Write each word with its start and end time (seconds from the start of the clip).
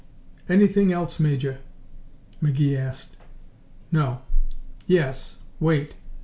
"Anything 0.49 0.91
else, 0.91 1.19
Major?" 1.19 1.59
McGee 2.41 2.75
asked. 2.75 3.17
"No... 3.91 4.23
Yes, 4.87 5.37
wait!" 5.59 5.93